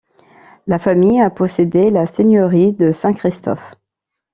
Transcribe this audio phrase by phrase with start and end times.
[0.65, 3.75] La famille a possédé la seigneurie de Saint-Christophe.